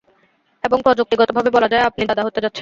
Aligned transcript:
এবং 0.63 0.77
প্রযুক্তিগত 0.83 1.29
ভাবে 1.31 1.49
বলা 1.49 1.67
যায়, 1.67 1.83
আপনি 1.83 2.01
দাদা 2.05 2.23
হতে 2.23 2.39
যাচ্ছেন। 2.41 2.59